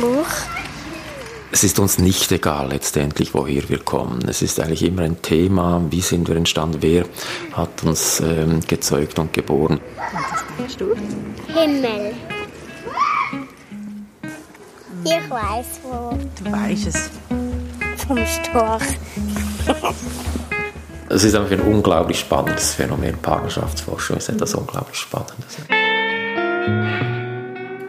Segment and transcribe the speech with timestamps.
[0.00, 0.26] Buch.
[1.52, 4.20] Es ist uns nicht egal letztendlich, woher wir kommen.
[4.28, 7.04] Es ist eigentlich immer ein Thema, wie sind wir entstanden, wer
[7.52, 9.80] hat uns ähm, gezeugt und geboren.
[11.48, 12.14] Himmel.
[15.04, 16.18] Ich weiß wo.
[16.42, 17.10] Du weißt es.
[18.06, 18.82] Vom Storch.
[21.08, 23.18] Es ist einfach ein unglaublich spannendes Phänomen.
[23.18, 25.56] Partnerschaftsforschung ist etwas unglaublich Spannendes.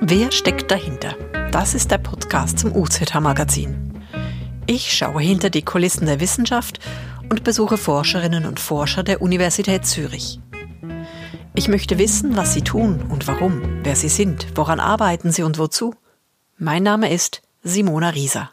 [0.01, 1.15] Wer steckt dahinter?
[1.51, 4.05] Das ist der Podcast zum UZH Magazin.
[4.67, 6.79] Ich schaue hinter die Kulissen der Wissenschaft
[7.29, 10.39] und besuche Forscherinnen und Forscher der Universität Zürich.
[11.53, 15.57] Ich möchte wissen, was sie tun und warum, wer sie sind, woran arbeiten sie und
[15.57, 15.93] wozu.
[16.57, 18.51] Mein Name ist Simona Rieser.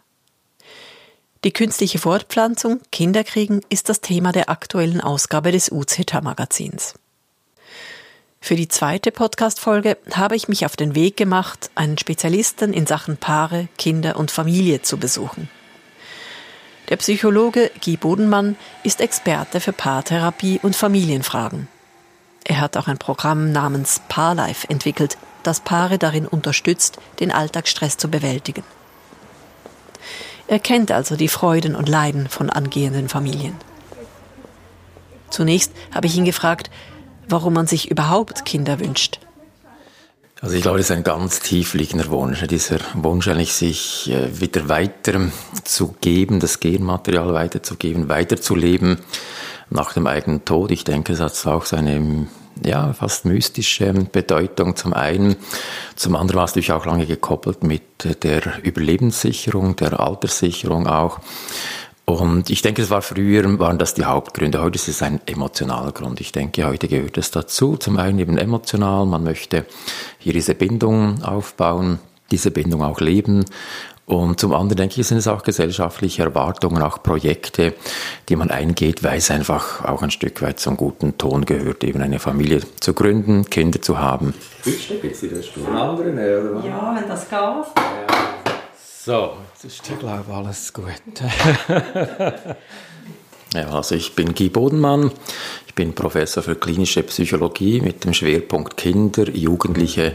[1.44, 6.94] Die künstliche Fortpflanzung, Kinderkriegen ist das Thema der aktuellen Ausgabe des UZH Magazins.
[8.40, 13.16] Für die zweite Podcast-Folge habe ich mich auf den Weg gemacht, einen Spezialisten in Sachen
[13.16, 15.50] Paare, Kinder und Familie zu besuchen.
[16.88, 21.68] Der Psychologe Guy Bodenmann ist Experte für Paartherapie und Familienfragen.
[22.44, 28.08] Er hat auch ein Programm namens Paarlife entwickelt, das Paare darin unterstützt, den Alltagsstress zu
[28.08, 28.64] bewältigen.
[30.46, 33.56] Er kennt also die Freuden und Leiden von angehenden Familien.
[35.28, 36.70] Zunächst habe ich ihn gefragt,
[37.28, 39.20] warum man sich überhaupt Kinder wünscht.
[40.40, 44.68] Also ich glaube, das ist ein ganz tiefliegender Wunsch, dieser Wunsch eigentlich sich äh, wieder
[44.68, 45.20] weiter
[45.64, 48.98] zu geben, das Genmaterial weiterzugeben, weiterzuleben
[49.70, 50.70] nach dem eigenen Tod.
[50.70, 52.28] Ich denke, es hat auch seine
[52.64, 55.36] ja, fast mystische Bedeutung zum einen.
[55.96, 57.82] Zum anderen war es natürlich auch lange gekoppelt mit
[58.22, 61.20] der Überlebenssicherung, der Alterssicherung auch.
[62.08, 64.62] Und ich denke, es war früher, waren das die Hauptgründe.
[64.62, 66.22] Heute ist es ein emotionaler Grund.
[66.22, 67.76] Ich denke, heute gehört es dazu.
[67.76, 69.04] Zum einen eben emotional.
[69.04, 69.66] Man möchte
[70.18, 71.98] hier diese Bindung aufbauen,
[72.30, 73.44] diese Bindung auch leben.
[74.06, 77.74] Und zum anderen denke ich, sind es auch gesellschaftliche Erwartungen, auch Projekte,
[78.30, 82.00] die man eingeht, weil es einfach auch ein Stück weit zum guten Ton gehört, eben
[82.00, 84.32] eine Familie zu gründen, Kinder zu haben.
[84.64, 88.37] Ich jetzt anderen, oder Ja, wenn das geht.
[89.08, 90.92] So, jetzt ist hier, glaube ich, alles gut.
[93.54, 95.10] ja, also ich bin Guy Bodenmann.
[95.66, 100.12] Ich bin Professor für klinische Psychologie mit dem Schwerpunkt Kinder, Jugendliche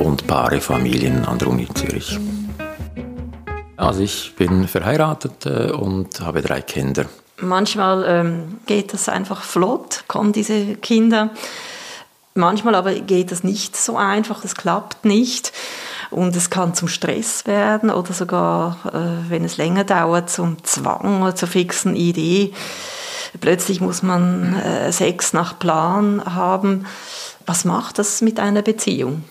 [0.00, 2.20] und Paare, Familien an der Uni Zürich.
[3.78, 7.06] Also ich bin verheiratet äh, und habe drei Kinder.
[7.38, 11.30] Manchmal ähm, geht das einfach flott, kommen diese Kinder.
[12.34, 15.54] Manchmal aber geht das nicht so einfach, es klappt nicht.
[16.16, 21.20] Und es kann zum Stress werden oder sogar, äh, wenn es länger dauert, zum Zwang
[21.20, 22.54] oder zur fixen Idee.
[23.38, 26.86] Plötzlich muss man äh, Sex nach Plan haben.
[27.44, 29.24] Was macht das mit einer Beziehung?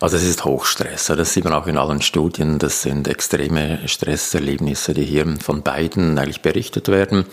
[0.00, 4.92] Also es ist Hochstress, das sieht man auch in allen Studien, das sind extreme Stresserlebnisse,
[4.94, 7.24] die hier von beiden eigentlich berichtet werden.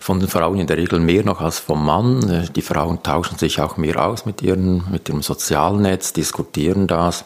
[0.00, 2.48] Von den Frauen in der Regel mehr noch als vom Mann.
[2.54, 7.24] Die Frauen tauschen sich auch mehr aus mit, ihren, mit ihrem Sozialnetz, diskutieren das,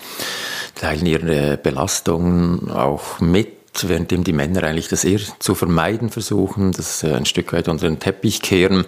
[0.74, 7.02] teilen ihre Belastungen auch mit währenddem die Männer eigentlich das eher zu vermeiden versuchen, das
[7.04, 8.84] ein Stück weit unter den Teppich kehren.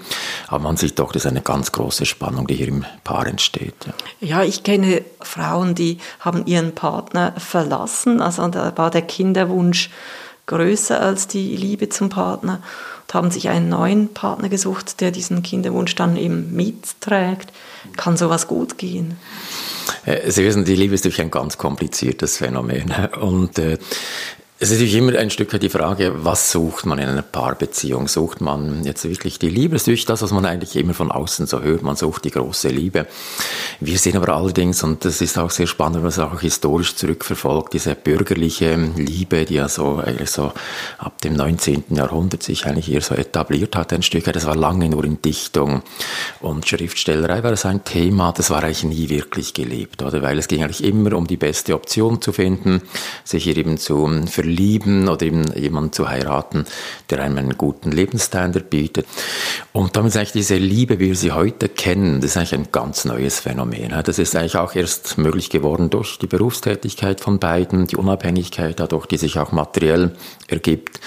[0.48, 3.74] Aber man sieht doch, das ist eine ganz große Spannung, die hier im Paar entsteht.
[3.86, 9.90] Ja, ja ich kenne Frauen, die haben ihren Partner verlassen, also da war der Kinderwunsch
[10.46, 12.60] größer als die Liebe zum Partner
[13.06, 17.52] und haben sich einen neuen Partner gesucht, der diesen Kinderwunsch dann eben mitträgt.
[17.96, 19.16] Kann sowas gut gehen?
[20.04, 22.92] Äh, Sie wissen, die Liebe ist natürlich ein ganz kompliziertes Phänomen.
[23.20, 23.78] Und äh,
[24.64, 28.08] es ist natürlich immer ein Stück die Frage, was sucht man in einer Paarbeziehung?
[28.08, 29.75] Sucht man jetzt wirklich die Liebe?
[29.75, 31.82] Das ist das, was man eigentlich immer von außen so hört.
[31.82, 33.06] Man sucht die große Liebe.
[33.80, 36.97] Wir sehen aber allerdings, und das ist auch sehr spannend, wenn man es auch historisch
[36.97, 40.52] zurückverfolgt, diese bürgerliche Liebe, die ja so eigentlich so
[40.96, 41.84] ab dem 19.
[41.91, 44.25] Jahrhundert sich eigentlich hier so etabliert hat, ein Stück.
[44.25, 45.82] Das war lange nur in Dichtung
[46.41, 50.22] und Schriftstellerei war das ein Thema, das war eigentlich nie wirklich gelebt, oder?
[50.22, 52.81] Weil es ging eigentlich immer um die beste Option zu finden,
[53.25, 54.53] sich hier eben zu verlieben
[55.08, 56.64] oder eben jemanden zu heiraten,
[57.10, 59.06] der einem einen guten Lebensstandard bietet.
[59.72, 62.68] Und damit ist eigentlich diese Liebe, wie wir sie heute kennen, das ist eigentlich ein
[62.72, 63.94] ganz neues Phänomen.
[64.04, 69.06] Das ist eigentlich auch erst möglich geworden durch die Berufstätigkeit von beiden, die Unabhängigkeit dadurch,
[69.06, 70.12] die sich auch materiell
[70.48, 71.00] ergibt.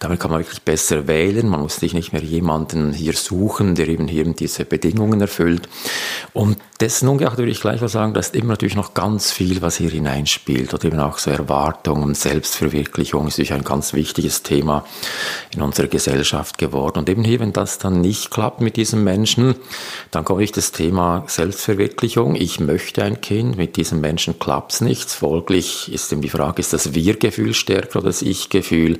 [0.00, 1.48] Damit kann man wirklich besser wählen.
[1.48, 5.68] Man muss sich nicht mehr jemanden hier suchen, der eben hier diese Bedingungen erfüllt.
[6.32, 9.62] Und dessen ungeachtet würde ich gleich mal sagen, da ist immer natürlich noch ganz viel,
[9.62, 14.42] was hier hineinspielt oder eben auch so Erwartungen, Selbstverwirklichung Selbstverwirklichung ist natürlich ein ganz wichtiges
[14.42, 14.84] Thema
[15.54, 16.98] in unserer Gesellschaft geworden.
[16.98, 19.54] Und eben hier, wenn das dann nicht klappt mit diesem Menschen,
[20.10, 22.34] dann komme ich das Thema Selbstverwirklichung.
[22.34, 25.14] Ich möchte ein Kind, mit diesem Menschen klappt es nichts.
[25.14, 28.98] Folglich ist eben die Frage, ist das Wir-Gefühl stärker oder das Ich-Gefühl?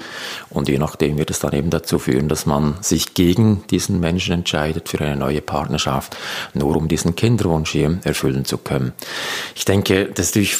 [0.50, 4.34] Und je nachdem wird es dann eben dazu führen, dass man sich gegen diesen Menschen
[4.34, 6.16] entscheidet für eine neue Partnerschaft,
[6.54, 8.92] nur um diesen Kinderwunsch hier erfüllen zu können.
[9.56, 10.56] Ich denke, das durch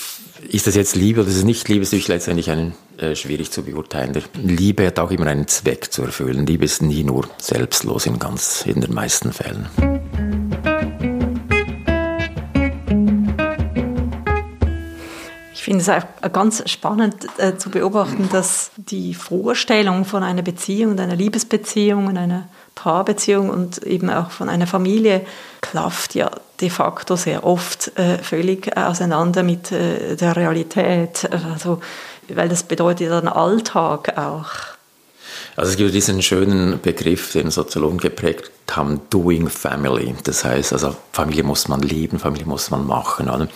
[0.48, 3.50] ist das jetzt Liebe oder ist es nicht Liebe, ist natürlich letztendlich ein, äh, schwierig
[3.50, 4.16] zu beurteilen.
[4.34, 6.46] Liebe hat auch immer einen Zweck zu erfüllen.
[6.46, 9.68] Liebe ist nie nur selbstlos in ganz, in den meisten Fällen.
[15.54, 20.98] Ich finde es auch ganz spannend äh, zu beobachten, dass die Vorstellung von einer Beziehung,
[20.98, 25.24] einer Liebesbeziehung, einer Paarbeziehung und eben auch von einer Familie
[25.60, 31.28] klafft ja de facto sehr oft äh, völlig auseinander mit äh, der Realität.
[31.52, 31.80] Also,
[32.28, 34.72] weil das bedeutet dann Alltag auch.
[35.54, 40.14] Also es gibt diesen schönen Begriff, den Soziologen geprägt haben, Doing Family.
[40.24, 43.28] Das heißt, also Familie muss man lieben, Familie muss man machen.
[43.28, 43.48] Oder?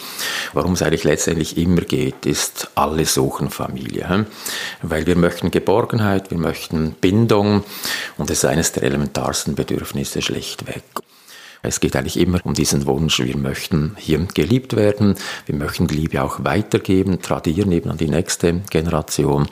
[0.53, 4.27] Worum es eigentlich letztendlich immer geht, ist, alle suchen Familie.
[4.83, 7.65] Weil wir möchten Geborgenheit, wir möchten Bindung
[8.19, 10.83] und das ist eines der elementarsten Bedürfnisse schlichtweg.
[11.63, 15.17] Es geht eigentlich immer um diesen Wunsch, wir möchten hier geliebt werden,
[15.47, 19.49] wir möchten Liebe auch weitergeben, tradieren eben an die nächste Generation.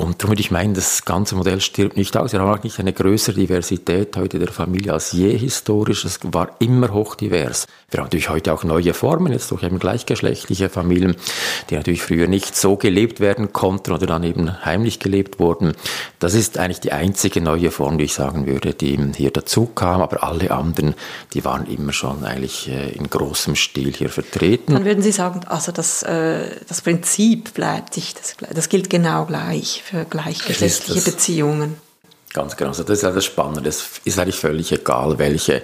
[0.00, 2.32] Und darum würde ich meinen, das ganze Modell stirbt nicht aus.
[2.32, 6.06] Wir haben auch nicht eine größere Diversität heute der Familie als je historisch.
[6.06, 7.66] Es war immer hochdivers.
[7.90, 11.16] Wir haben natürlich heute auch neue Formen, jetzt durch eben gleichgeschlechtliche Familien,
[11.68, 15.74] die natürlich früher nicht so gelebt werden konnten oder dann eben heimlich gelebt wurden.
[16.18, 20.00] Das ist eigentlich die einzige neue Form, die ich sagen würde, die hier dazu kam.
[20.00, 20.94] Aber alle anderen,
[21.34, 24.72] die waren immer schon eigentlich äh, in großem Stil hier vertreten.
[24.72, 29.26] Dann würden Sie sagen, also das, äh, das Prinzip bleibt sich, das, das gilt genau
[29.26, 31.76] gleich für gleichgeschlechtliche Beziehungen.
[32.32, 32.70] Ganz genau.
[32.70, 33.68] Also das ist das Spannende.
[33.68, 35.62] Es ist eigentlich völlig egal, welche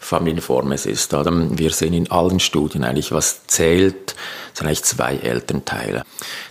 [0.00, 1.12] Familienform es ist.
[1.12, 4.14] Wir sehen in allen Studien eigentlich, was zählt,
[4.54, 6.04] sind eigentlich zwei Elternteile.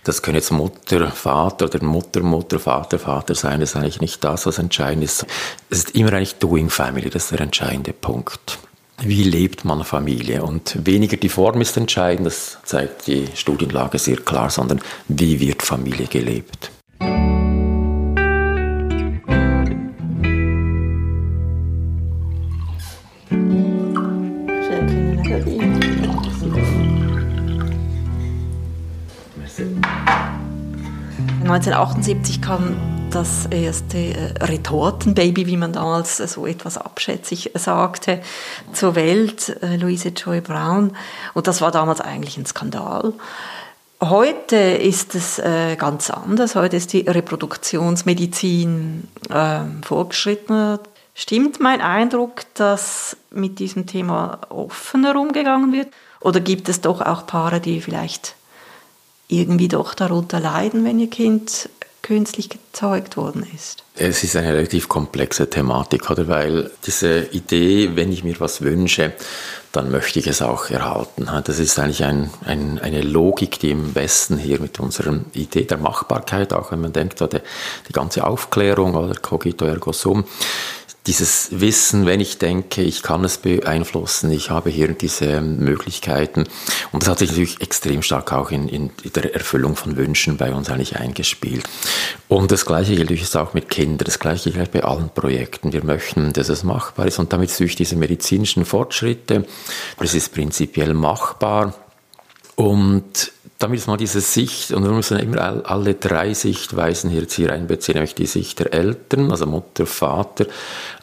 [0.04, 3.60] Das können jetzt Mutter, Vater oder Mutter, Mutter, Vater, Vater sein.
[3.60, 5.26] Das ist eigentlich nicht das, was entscheidend ist.
[5.72, 7.10] Es ist immer eigentlich Doing Family.
[7.10, 8.60] Das ist der entscheidende Punkt.
[9.00, 10.44] Wie lebt man Familie?
[10.44, 15.64] Und weniger die Form ist entscheidend, das zeigt die Studienlage sehr klar, sondern wie wird
[15.64, 16.70] Familie gelebt?
[31.46, 32.76] ...1978 kam
[33.12, 38.24] das erste äh, Retortenbaby, wie man damals so etwas abschätzig sagte,
[38.74, 40.98] zur Welt, äh, Louise Joy Brown.
[41.36, 43.14] Und das war damals eigentlich ein Skandal.
[44.02, 46.56] Heute ist es äh, ganz anders.
[46.56, 50.80] Heute ist die Reproduktionsmedizin äh, fortgeschrittener.
[51.14, 55.90] Stimmt mein Eindruck, dass mit diesem Thema offener umgegangen wird?
[56.22, 58.34] Oder gibt es doch auch Paare, die vielleicht
[59.28, 61.70] irgendwie doch darunter leiden, wenn ihr Kind
[62.02, 63.84] künstlich gezeugt worden ist?
[63.96, 66.28] Es ist eine relativ komplexe Thematik, oder?
[66.28, 69.14] Weil diese Idee, wenn ich mir was wünsche,
[69.72, 71.28] dann möchte ich es auch erhalten.
[71.44, 75.78] Das ist eigentlich ein, ein, eine Logik, die im Westen hier mit unserer Idee der
[75.78, 77.40] Machbarkeit, auch wenn man denkt, die,
[77.88, 80.26] die ganze Aufklärung oder Cogito ergo sum,
[81.08, 86.46] dieses Wissen, wenn ich denke, ich kann es beeinflussen, ich habe hier diese Möglichkeiten.
[86.92, 90.54] Und das hat sich natürlich extrem stark auch in, in der Erfüllung von Wünschen bei
[90.54, 91.66] uns eigentlich eingespielt.
[92.28, 95.74] Und das Gleiche gilt natürlich auch mit Kindern, das Gleiche gilt bei allen Projekten.
[95.74, 99.46] Wir möchten, dass es machbar ist und damit durch diese medizinischen Fortschritte,
[100.00, 101.76] das ist prinzipiell machbar.
[102.56, 107.36] Und damit ist mal diese Sicht, und wir müssen immer alle drei Sichtweisen hier jetzt
[107.36, 110.46] hier einbeziehen, nämlich die Sicht der Eltern, also Mutter, Vater,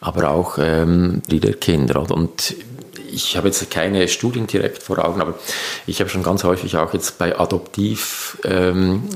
[0.01, 1.99] aber auch ähm, die der Kinder.
[2.11, 2.55] Und
[3.11, 5.35] ich habe jetzt keine Studien direkt vor Augen, aber
[5.87, 9.07] ich habe schon ganz häufig auch jetzt bei Adoptivkindern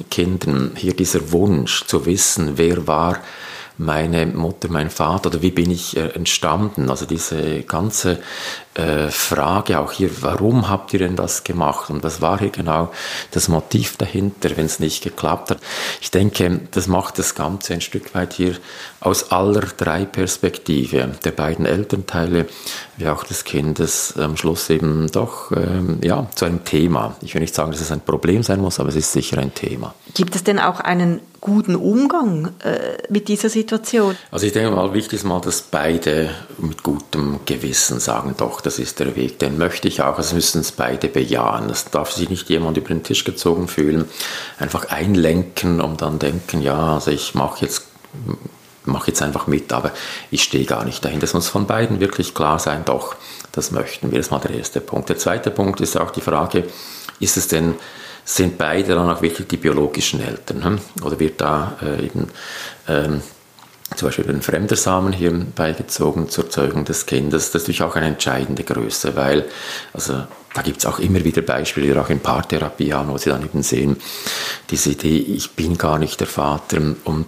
[0.48, 3.20] ähm, hier dieser Wunsch zu wissen, wer war
[3.78, 6.90] meine Mutter, mein Vater oder wie bin ich äh, entstanden?
[6.90, 8.20] Also diese ganze
[8.78, 12.92] äh, Frage auch hier, warum habt ihr denn das gemacht und was war hier genau
[13.32, 15.60] das Motiv dahinter, wenn es nicht geklappt hat?
[16.02, 18.56] Ich denke, das macht das Ganze ein Stück weit hier
[19.00, 22.48] aus aller drei Perspektive, der beiden Elternteile
[22.98, 27.16] wie auch des Kindes, am Schluss eben doch ähm, ja, zu einem Thema.
[27.22, 29.54] Ich will nicht sagen, dass es ein Problem sein muss, aber es ist sicher ein
[29.54, 29.94] Thema.
[30.14, 34.16] Gibt es denn auch einen guten Umgang äh, mit dieser Situation?
[34.32, 38.80] Also ich denke mal, wichtig ist mal, dass beide mit gutem Gewissen sagen, doch, das
[38.80, 40.20] ist der Weg, den möchte ich auch.
[40.20, 41.70] Es müssen es beide bejahen.
[41.70, 44.04] Es darf sich nicht jemand über den Tisch gezogen fühlen,
[44.60, 47.84] einfach einlenken und dann denken, ja, also ich mache jetzt
[48.84, 49.92] mache jetzt einfach mit, aber
[50.32, 51.22] ich stehe gar nicht dahin.
[51.22, 53.16] Das muss von beiden wirklich klar sein, doch,
[53.54, 54.18] das möchten wir.
[54.18, 55.08] Das ist mal der erste Punkt.
[55.08, 56.66] Der zweite Punkt ist auch die Frage,
[57.22, 57.76] ist es denn,
[58.26, 60.64] sind beide dann auch wirklich die biologischen Eltern?
[60.66, 60.80] Hm?
[61.04, 62.28] Oder wird da äh, eben
[62.90, 63.22] ähm,
[63.98, 67.52] zum Beispiel ein fremder Samen hier beigezogen zur Zeugung des Kindes.
[67.52, 69.46] Das ist natürlich auch eine entscheidende Größe, weil
[69.94, 70.24] also
[70.54, 73.44] da gibt es auch immer wieder Beispiele, die auch in Paartherapie haben, wo sie dann
[73.44, 73.98] eben sehen,
[74.70, 77.26] diese Idee, ich bin gar nicht der Vater und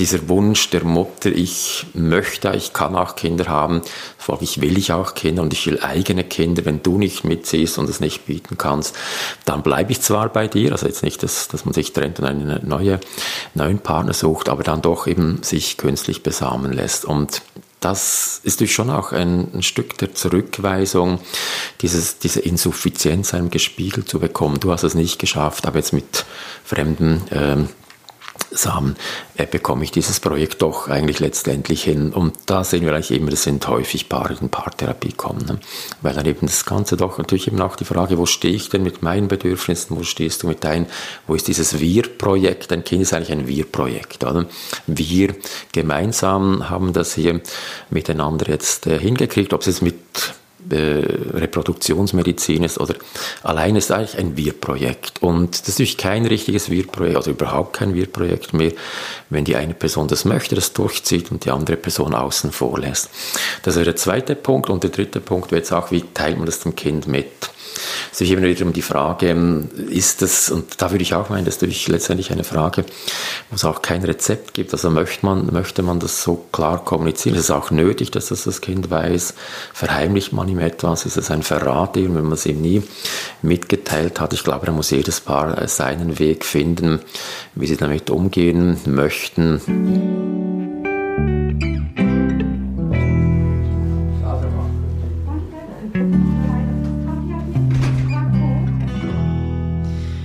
[0.00, 3.82] dieser Wunsch der Mutter, ich möchte, ich kann auch Kinder haben,
[4.16, 7.88] folglich will ich auch Kinder und ich will eigene Kinder, wenn du nicht mitziehst und
[7.88, 8.96] es nicht bieten kannst,
[9.44, 12.24] dann bleibe ich zwar bei dir, also jetzt nicht, dass, dass man sich trennt und
[12.24, 12.98] einen neue,
[13.54, 17.42] neuen Partner sucht, aber dann doch eben sich künstlich besamen lässt und
[17.80, 21.18] das ist natürlich schon auch ein, ein, Stück der Zurückweisung,
[21.80, 24.60] dieses, diese Insuffizienz einem gespiegelt zu bekommen.
[24.60, 26.26] Du hast es nicht geschafft, aber jetzt mit
[26.62, 27.70] fremden ähm,
[28.50, 28.96] Samen
[29.36, 32.12] äh, bekomme ich dieses Projekt doch eigentlich letztendlich hin.
[32.12, 35.44] Und da sehen wir eigentlich immer, das sind häufig Paare, die in Paartherapie kommen.
[35.46, 35.60] Ne?
[36.02, 38.82] Weil dann eben das Ganze doch natürlich eben auch die Frage, wo stehe ich denn
[38.82, 40.86] mit meinen Bedürfnissen, wo stehst du mit deinen,
[41.26, 42.72] wo ist dieses Wir-Projekt?
[42.72, 44.24] Ein Kind ist eigentlich ein Wir-Projekt.
[44.24, 44.46] Oder?
[44.86, 45.34] Wir
[45.72, 47.40] gemeinsam haben das hier
[47.90, 49.94] miteinander jetzt äh, hingekriegt, ob es jetzt mit
[50.70, 52.94] Reproduktionsmedizin ist oder
[53.42, 55.22] allein ist eigentlich ein Wir-Projekt.
[55.22, 58.72] Und das ist natürlich kein richtiges Wir-Projekt, also überhaupt kein Wir-Projekt mehr,
[59.30, 63.10] wenn die eine Person das möchte, das durchzieht und die andere Person außen vor lässt.
[63.62, 64.70] Das wäre der zweite Punkt.
[64.70, 67.30] Und der dritte Punkt wäre jetzt auch, wie teilt man das dem Kind mit?
[68.20, 71.44] Ist immer wieder um die Frage, ähm, ist das, und da würde ich auch meinen,
[71.44, 72.84] das ist natürlich letztendlich eine Frage,
[73.48, 74.72] wo es auch kein Rezept gibt.
[74.72, 77.34] Also möchte man, möchte man das so klar kommunizieren?
[77.36, 79.34] Ist es auch nötig, dass das das Kind weiß?
[79.72, 81.06] Verheimlicht man ihm etwas?
[81.06, 82.82] Ist es ein Verrat, wenn man es ihm nie
[83.42, 84.32] mitgeteilt hat?
[84.32, 87.00] Ich glaube, da muss jedes Paar seinen Weg finden,
[87.54, 90.59] wie sie damit umgehen möchten.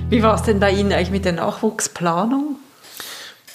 [0.08, 2.58] Wie war es denn bei Ihnen eigentlich mit der Nachwuchsplanung?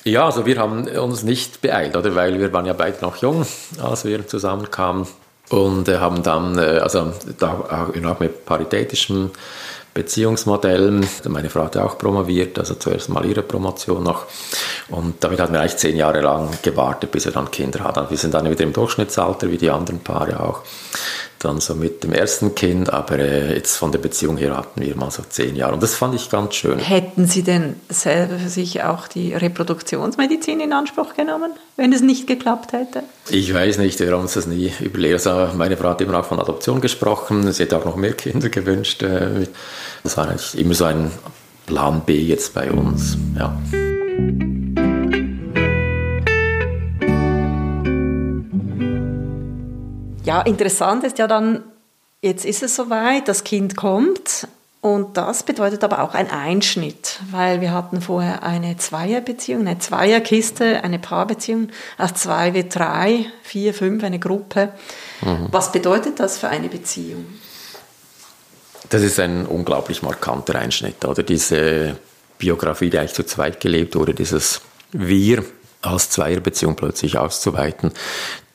[0.03, 2.15] Ja, also wir haben uns nicht beeilt, oder?
[2.17, 3.47] Weil wir waren ja beide noch jung,
[3.81, 5.07] als wir zusammenkamen
[5.51, 9.31] und äh, haben dann, äh, also da auch mit paritätischen
[9.95, 11.07] Beziehungsmodellen.
[11.29, 14.27] Meine Frau hat ja auch promoviert, also zuerst mal ihre Promotion noch.
[14.89, 18.09] Und damit hatten wir eigentlich zehn Jahre lang gewartet, bis wir dann Kinder hatten.
[18.09, 20.63] Wir sind dann wieder im Durchschnittsalter, wie die anderen Paare auch
[21.41, 24.95] dann so mit dem ersten Kind, aber äh, jetzt von der Beziehung her hatten wir
[24.95, 26.79] mal so zehn Jahre und das fand ich ganz schön.
[26.79, 32.27] Hätten Sie denn selber für sich auch die Reproduktionsmedizin in Anspruch genommen, wenn es nicht
[32.27, 33.03] geklappt hätte?
[33.31, 35.27] Ich weiß nicht, wir haben uns das nie überlegt.
[35.27, 38.51] Also meine Frau hat immer auch von Adoption gesprochen, sie hätte auch noch mehr Kinder
[38.51, 39.03] gewünscht.
[39.03, 39.47] Äh,
[40.03, 41.11] das war eigentlich immer so ein
[41.67, 43.57] Plan B jetzt bei uns, ja.
[50.31, 51.65] Ja, interessant ist ja dann,
[52.23, 54.47] jetzt ist es soweit, das Kind kommt
[54.81, 60.85] und das bedeutet aber auch ein Einschnitt, weil wir hatten vorher eine Zweierbeziehung, eine Zweierkiste,
[60.85, 61.69] eine Paarbeziehung,
[61.99, 64.71] aus zwei wie drei, vier, fünf, eine Gruppe.
[65.21, 65.49] Mhm.
[65.51, 67.27] Was bedeutet das für eine Beziehung?
[68.89, 71.23] Das ist ein unglaublich markanter Einschnitt, oder?
[71.23, 71.99] Diese
[72.39, 75.45] Biografie, die eigentlich zu zweit gelebt wurde, dieses Wir
[75.83, 77.93] als Zweierbeziehung plötzlich auszuweiten,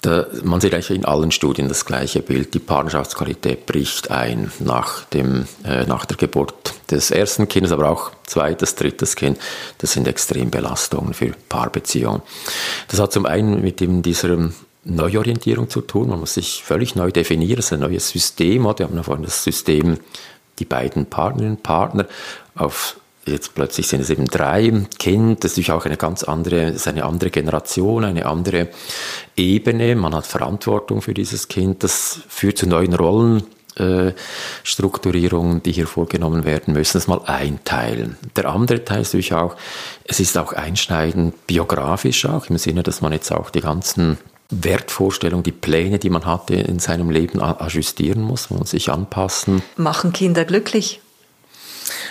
[0.05, 2.53] da, man sieht eigentlich in allen Studien das gleiche Bild.
[2.53, 8.11] Die Partnerschaftsqualität bricht ein nach, dem, äh, nach der Geburt des ersten Kindes, aber auch
[8.23, 9.39] zweites, drittes Kind.
[9.79, 12.21] Das sind Extrembelastungen für Paarbeziehungen.
[12.87, 14.37] Das hat zum einen mit dem, dieser
[14.83, 16.09] Neuorientierung zu tun.
[16.09, 17.59] Man muss sich völlig neu definieren.
[17.59, 18.63] Es ist ein neues System.
[18.63, 19.97] Wir haben vorhin das System,
[20.59, 22.05] die beiden Partnerinnen, Partner
[22.53, 26.69] auf jetzt plötzlich sind es eben drei Kind, das ist natürlich auch eine ganz andere,
[26.69, 28.69] ist eine andere Generation, eine andere
[29.35, 29.95] Ebene.
[29.95, 31.83] Man hat Verantwortung für dieses Kind.
[31.83, 33.43] Das führt zu neuen Rollen.
[33.77, 34.13] Äh,
[34.63, 38.15] Strukturierungen, die hier vorgenommen werden müssen, das mal einteilen.
[38.37, 39.57] Der andere Teil ist natürlich auch,
[40.05, 44.17] es ist auch einschneidend biografisch auch, im Sinne, dass man jetzt auch die ganzen
[44.49, 49.61] Wertvorstellungen, die Pläne, die man hatte in seinem Leben ajustieren muss, man muss sich anpassen.
[49.75, 51.01] Machen Kinder glücklich?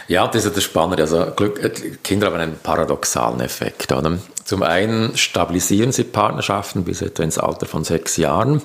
[0.08, 1.02] Ja, das ist das Spannende.
[1.02, 1.70] Also Glück, äh,
[2.02, 3.92] Kinder haben einen paradoxalen Effekt.
[3.92, 4.18] Oder?
[4.44, 8.60] Zum einen stabilisieren sie Partnerschaften bis etwa ins Alter von sechs Jahren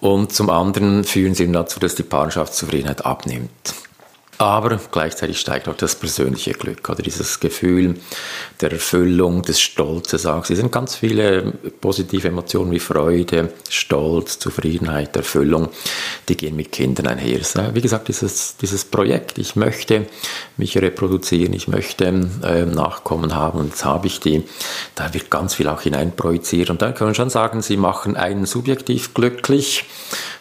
[0.00, 3.74] und zum anderen führen sie dazu, dass die Partnerschaftszufriedenheit abnimmt.
[4.38, 7.94] Aber gleichzeitig steigt auch das persönliche Glück oder dieses Gefühl
[8.60, 10.48] der Erfüllung, des Stolzes auch.
[10.48, 15.68] Es sind ganz viele positive Emotionen wie Freude, Stolz, Zufriedenheit, Erfüllung,
[16.28, 17.40] die gehen mit Kindern einher.
[17.74, 20.06] Wie gesagt, dieses, dieses Projekt, ich möchte
[20.56, 24.42] mich reproduzieren, ich möchte äh, Nachkommen haben und jetzt habe ich die,
[24.94, 28.46] da wird ganz viel auch hineinprojiziert und da kann man schon sagen, sie machen einen
[28.46, 29.84] subjektiv glücklich,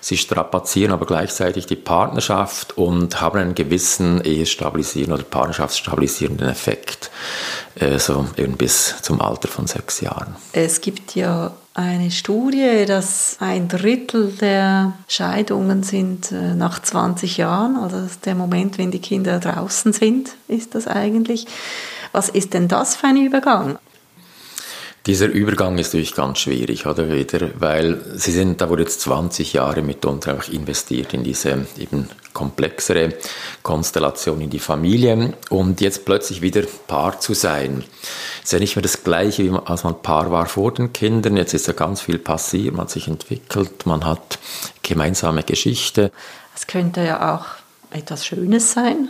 [0.04, 7.10] sie strapazieren aber gleichzeitig die Partnerschaft und haben einen gewissen ehestabilisierenden oder partnerschaftsstabilisierenden Effekt,
[7.76, 10.36] äh, so eben bis zum Alter von sechs Jahren.
[10.52, 17.78] Es gibt ja eine Studie, dass ein Drittel der Scheidungen sind äh, nach 20 Jahren,
[17.78, 21.48] also der Moment, wenn die Kinder draußen sind, ist das eigentlich.
[22.12, 23.80] Was ist denn das für ein Übergang?
[25.06, 29.52] Dieser Übergang ist natürlich ganz schwierig, oder wieder, weil sie sind, da wurde jetzt 20
[29.52, 33.14] Jahre mitunter einfach investiert in diese eben komplexere
[33.64, 37.84] Konstellation in die Familie und jetzt plötzlich wieder Paar zu sein.
[38.42, 41.36] Ist ja nicht mehr das Gleiche, wie als man Paar war vor den Kindern.
[41.36, 44.40] Jetzt ist ja ganz viel passiert, man hat sich entwickelt, man hat
[44.84, 46.14] gemeinsame Geschichte.
[46.56, 47.46] Es könnte ja auch
[47.92, 49.10] etwas Schönes sein,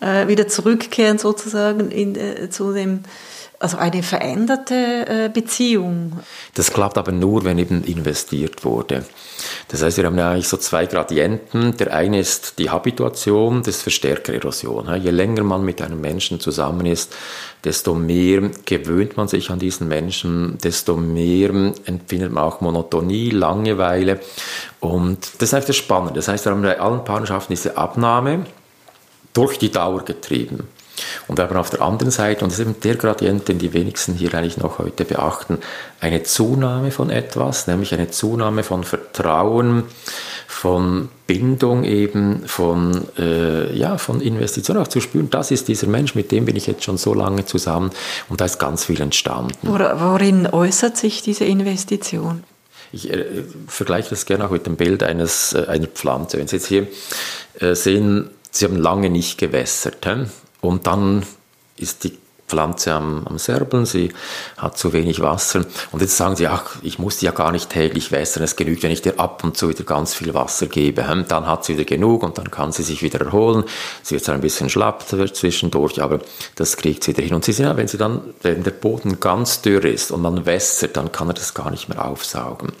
[0.00, 3.00] äh, wieder zurückkehren sozusagen in, äh, zu dem
[3.60, 6.20] also eine veränderte äh, Beziehung.
[6.54, 9.04] Das klappt aber nur, wenn eben investiert wurde.
[9.68, 11.76] Das heißt, wir haben ja eigentlich so zwei Gradienten.
[11.76, 15.02] Der eine ist die Habituation, das Verstärkererosion.
[15.02, 17.14] Je länger man mit einem Menschen zusammen ist,
[17.64, 21.50] desto mehr gewöhnt man sich an diesen Menschen, desto mehr
[21.84, 24.20] empfindet man auch Monotonie, Langeweile.
[24.78, 26.14] Und das ist eigentlich das Spannende.
[26.14, 28.46] Das heißt, wir haben bei allen Partnerschaften diese Abnahme
[29.32, 30.68] durch die Dauer getrieben.
[31.26, 34.14] Und aber auf der anderen Seite, und das ist eben der Gradient, den die wenigsten
[34.14, 35.58] hier eigentlich noch heute beachten,
[36.00, 39.84] eine Zunahme von etwas, nämlich eine Zunahme von Vertrauen,
[40.46, 46.14] von Bindung eben, von, äh, ja, von Investition auch zu spüren, das ist dieser Mensch,
[46.14, 47.90] mit dem bin ich jetzt schon so lange zusammen
[48.28, 49.54] und da ist ganz viel entstanden.
[49.62, 52.44] Worin äußert sich diese Investition?
[52.92, 56.38] Ich äh, vergleiche das gerne auch mit dem Bild eines, äh, einer Pflanze.
[56.38, 56.86] Wenn Sie jetzt hier
[57.60, 60.06] äh, sehen, Sie haben lange nicht gewässert.
[60.06, 60.24] He?
[60.60, 61.24] Und dann
[61.76, 64.10] ist die Pflanze am, am Serbeln, sie
[64.56, 65.66] hat zu wenig Wasser.
[65.92, 68.82] Und jetzt sagen sie, ach, ich muss die ja gar nicht täglich wässern, es genügt,
[68.82, 71.08] wenn ich dir ab und zu wieder ganz viel Wasser gebe.
[71.08, 73.64] Hm, dann hat sie wieder genug und dann kann sie sich wieder erholen.
[74.02, 76.20] Sie wird zwar ein bisschen schlapp zwischendurch, aber
[76.56, 77.34] das kriegt sie wieder hin.
[77.34, 80.46] Und sie sind ja, wenn sie dann, wenn der Boden ganz dürr ist und man
[80.46, 82.72] wässert, dann kann er das gar nicht mehr aufsaugen.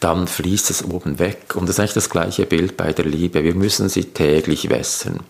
[0.00, 1.54] Dann fließt es oben weg.
[1.54, 3.44] Und das ist eigentlich das gleiche Bild bei der Liebe.
[3.44, 5.20] Wir müssen sie täglich wässern.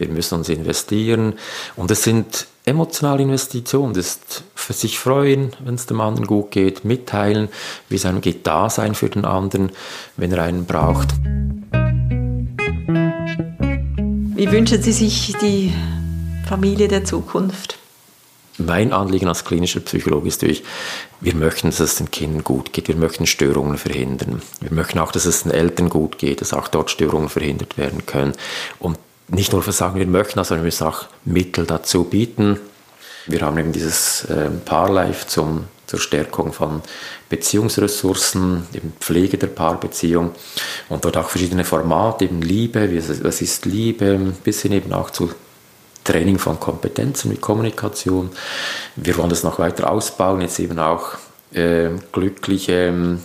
[0.00, 1.34] Wir müssen uns investieren.
[1.76, 3.92] Und es sind emotionale Investitionen.
[3.92, 7.48] Das ist für sich freuen, wenn es dem anderen gut geht, mitteilen,
[7.90, 9.72] wie es einem geht, da sein für den anderen,
[10.16, 11.08] wenn er einen braucht.
[14.36, 15.72] Wie wünschen Sie sich die
[16.48, 17.76] Familie der Zukunft?
[18.56, 20.64] Mein Anliegen als klinischer Psychologe ist natürlich,
[21.20, 22.88] wir möchten, dass es den Kindern gut geht.
[22.88, 24.40] Wir möchten Störungen verhindern.
[24.60, 28.06] Wir möchten auch, dass es den Eltern gut geht, dass auch dort Störungen verhindert werden
[28.06, 28.32] können.
[28.78, 28.98] Und
[29.30, 32.58] nicht nur versagen wir möchten, sondern wir müssen auch Mittel dazu bieten.
[33.26, 36.82] Wir haben eben dieses äh, Paarlife zum, zur Stärkung von
[37.28, 40.32] Beziehungsressourcen, eben Pflege der Paarbeziehung
[40.88, 42.90] und dort auch verschiedene Formate, eben Liebe,
[43.22, 45.30] was ist Liebe, bis hin eben auch zu
[46.02, 48.30] Training von Kompetenzen mit Kommunikation.
[48.96, 51.18] Wir wollen das noch weiter ausbauen, jetzt eben auch
[51.52, 53.18] äh, glückliche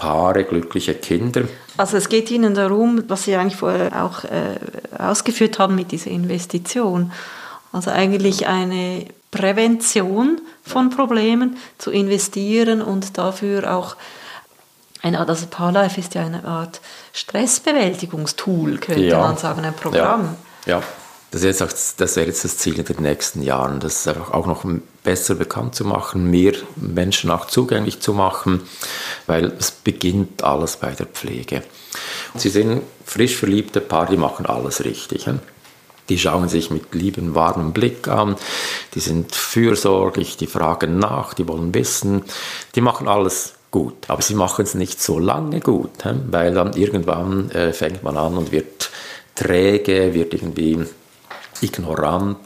[0.00, 1.42] Paare, glückliche Kinder.
[1.76, 4.58] Also es geht Ihnen darum, was Sie eigentlich vorher auch äh,
[4.98, 7.12] ausgeführt haben mit dieser Investition.
[7.70, 13.96] Also eigentlich eine Prävention von Problemen zu investieren und dafür auch
[15.02, 16.80] eine Art, also Parlife ist ja eine Art
[17.12, 19.18] Stressbewältigungstool, könnte ja.
[19.18, 20.36] man sagen, ein Programm.
[20.64, 20.78] Ja.
[20.78, 20.82] ja.
[21.30, 24.46] Das, ist auch, das wäre jetzt das Ziel in den nächsten Jahren, das einfach auch
[24.46, 24.64] noch
[25.04, 28.62] besser bekannt zu machen, mehr Menschen auch zugänglich zu machen,
[29.26, 31.62] weil es beginnt alles bei der Pflege.
[32.34, 35.26] Sie sind frisch verliebte Paar, die machen alles richtig.
[36.08, 38.34] Die schauen sich mit liebem, warmem Blick an,
[38.94, 42.24] die sind fürsorglich, die fragen nach, die wollen wissen,
[42.74, 43.94] die machen alles gut.
[44.08, 45.90] Aber sie machen es nicht so lange gut,
[46.30, 48.90] weil dann irgendwann äh, fängt man an und wird
[49.36, 50.84] träge, wird irgendwie
[51.62, 52.38] ignorant.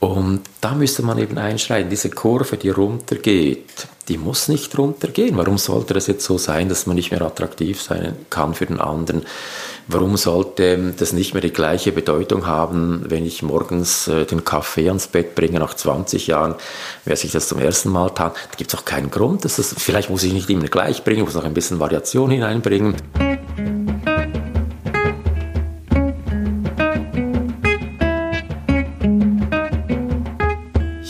[0.00, 1.90] Und da müsste man eben einschreiten.
[1.90, 5.36] Diese Kurve, die runtergeht, die muss nicht runtergehen.
[5.36, 8.80] Warum sollte das jetzt so sein, dass man nicht mehr attraktiv sein kann für den
[8.80, 9.26] anderen?
[9.88, 14.86] Warum sollte das nicht mehr die gleiche Bedeutung haben, wenn ich morgens äh, den Kaffee
[14.86, 16.54] ans Bett bringe nach 20 Jahren,
[17.04, 18.36] wer sich das zum ersten Mal tat?
[18.36, 19.44] Da gibt es auch keinen Grund.
[19.44, 22.94] Das, vielleicht muss ich nicht immer gleich bringen, muss noch ein bisschen Variation hineinbringen.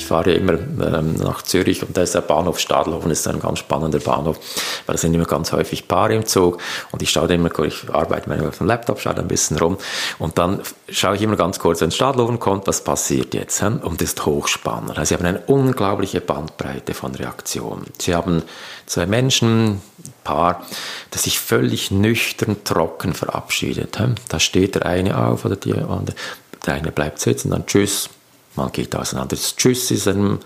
[0.09, 4.01] Fahre immer ähm, nach Zürich und da ist der Bahnhof Stadelhofen, ist ein ganz spannender
[4.01, 4.39] Bahnhof,
[4.87, 6.59] weil da sind immer ganz häufig Paare im Zug
[6.91, 9.79] und ich schaue immer, ich arbeite manchmal auf dem Laptop, schaue ein bisschen rum
[10.19, 13.63] und dann schaue ich immer ganz kurz, wenn Stadelhofen kommt, was passiert jetzt?
[13.63, 13.79] Hm?
[13.79, 14.99] Und das ist hochspannend.
[14.99, 17.87] Also sie haben eine unglaubliche Bandbreite von Reaktionen.
[17.99, 18.43] Sie haben
[18.87, 19.81] zwei Menschen,
[20.25, 20.67] Paar,
[21.11, 23.99] das sich völlig nüchtern, trocken verabschiedet.
[23.99, 24.17] Hm?
[24.29, 26.17] Da steht der eine auf oder die andere,
[26.67, 28.11] der eine bleibt sitzen, dann Tschüss,
[28.59, 29.37] man geht auseinander.
[29.37, 30.39] Das Tschüss ist ein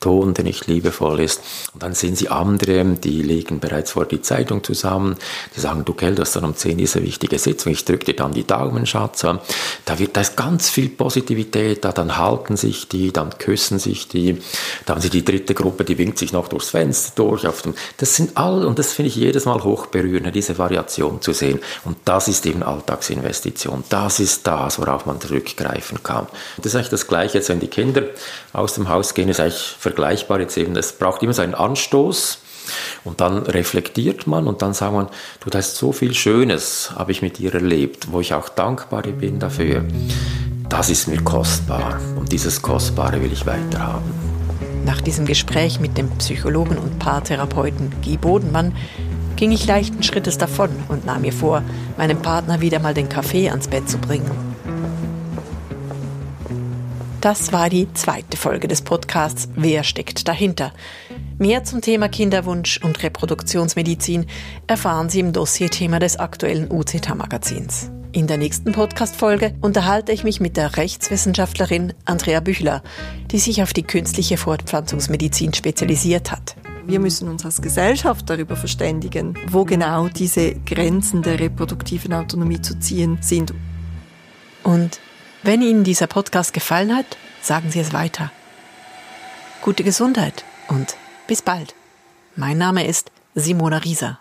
[0.00, 1.42] Ton, der nicht liebevoll ist.
[1.74, 5.16] Und dann sehen Sie andere, die legen bereits vor die Zeitung zusammen,
[5.54, 8.32] die sagen, du Kell, das dann um 10 diese wichtige Sitzung, ich drücke dir dann
[8.32, 9.20] die Daumen, Schatz.
[9.20, 14.08] Da wird, da ist ganz viel Positivität, da dann halten sich die, dann küssen sich
[14.08, 14.40] die,
[14.86, 17.46] da haben Sie die dritte Gruppe, die winkt sich noch durchs Fenster durch.
[17.46, 21.32] Auf dem, das sind all, und das finde ich jedes Mal hochberührend, diese Variation zu
[21.32, 21.60] sehen.
[21.84, 23.84] Und das ist eben Alltagsinvestition.
[23.90, 26.26] Das ist das, worauf man zurückgreifen kann.
[26.56, 28.02] Das ist eigentlich das Gleiche, jetzt wenn die Kinder
[28.52, 32.38] aus dem Haus gehen, ist eigentlich vergleichbar jetzt eben, es braucht immer so einen Anstoß
[33.04, 35.08] und dann reflektiert man und dann sagt man,
[35.40, 39.02] du, das ist so viel Schönes, habe ich mit dir erlebt, wo ich auch dankbar
[39.02, 39.84] bin dafür.
[40.68, 44.12] Das ist mir kostbar und dieses Kostbare will ich weiterhaben.
[44.84, 48.74] Nach diesem Gespräch mit dem Psychologen und Paartherapeuten Guy Bodenmann
[49.36, 51.62] ging ich leichten Schrittes davon und nahm mir vor,
[51.96, 54.49] meinem Partner wieder mal den Kaffee ans Bett zu bringen.
[57.20, 60.72] Das war die zweite Folge des Podcasts Wer steckt dahinter?
[61.36, 64.24] Mehr zum Thema Kinderwunsch und Reproduktionsmedizin
[64.66, 67.90] erfahren Sie im Dossierthema des aktuellen UCT-Magazins.
[68.12, 72.82] In der nächsten Podcast-Folge unterhalte ich mich mit der Rechtswissenschaftlerin Andrea Büchler,
[73.30, 76.56] die sich auf die künstliche Fortpflanzungsmedizin spezialisiert hat.
[76.86, 82.78] Wir müssen uns als Gesellschaft darüber verständigen, wo genau diese Grenzen der reproduktiven Autonomie zu
[82.78, 83.52] ziehen sind.
[84.62, 85.00] Und
[85.42, 88.30] wenn Ihnen dieser Podcast gefallen hat, sagen Sie es weiter.
[89.62, 91.74] Gute Gesundheit und bis bald.
[92.36, 94.19] Mein Name ist Simona Rieser.